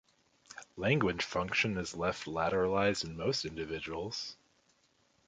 [0.77, 4.35] Language function is left lateralized in most individuals.